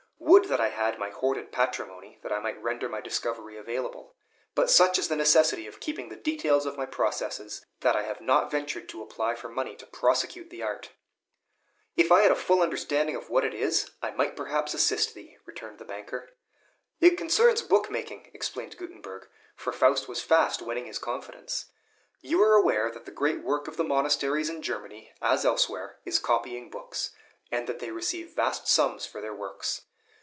Would 0.23 0.45
that 0.57 0.61
I 0.61 0.69
had 0.69 0.99
my 0.99 1.09
hoarded 1.09 1.51
patrimony, 1.51 2.19
that 2.23 2.31
I 2.31 2.39
might 2.39 2.61
render 2.61 2.89
my 2.89 2.99
discovery 2.99 3.57
available! 3.57 4.15
But 4.55 4.69
such 4.69 4.97
is 4.99 5.07
the 5.07 5.15
necessity 5.15 5.65
of 5.67 5.79
keeping 5.79 6.09
the 6.09 6.15
details 6.15 6.65
of 6.65 6.77
my 6.77 6.85
processes, 6.85 7.65
that 7.81 7.95
I 7.95 8.03
have 8.03 8.21
not 8.21 8.51
ventured 8.51 8.89
to 8.89 9.01
apply 9.01 9.35
for 9.35 9.49
money 9.49 9.75
to 9.77 9.85
prosecute 9.85 10.49
the 10.49 10.61
art." 10.63 10.91
"If 11.95 12.11
I 12.11 12.21
had 12.21 12.31
a 12.31 12.35
full 12.35 12.61
understanding 12.61 13.15
of 13.15 13.29
what 13.29 13.45
it 13.45 13.53
is, 13.53 13.91
I 14.01 14.11
might 14.11 14.35
perhaps 14.35 14.73
assist 14.73 15.13
thee," 15.13 15.37
returned 15.45 15.79
the 15.79 15.85
banker. 15.85 16.29
"It 16.99 17.17
concerns 17.17 17.61
book 17.61 17.89
making," 17.89 18.29
explained 18.33 18.77
Gutenberg, 18.77 19.27
for 19.55 19.71
Faust 19.71 20.07
was 20.09 20.21
fast 20.23 20.61
winning 20.61 20.85
his 20.85 20.99
confidence. 20.99 21.71
"You 22.19 22.41
are 22.43 22.55
aware 22.55 22.89
that 22.91 23.05
the 23.05 23.11
great 23.11 23.39
work 23.41 23.67
of 23.69 23.77
the 23.77 23.83
monasteries 23.85 24.49
in 24.49 24.61
Germany, 24.61 25.13
as 25.21 25.45
elsewhere, 25.45 25.99
is 26.03 26.19
copying 26.19 26.69
books, 26.69 27.11
and 27.51 27.67
that 27.67 27.79
they 27.79 27.91
receive 27.91 28.33
vast 28.35 28.67
sums 28.67 29.05
for 29.05 29.21
their 29.21 29.35
works. 29.35 29.83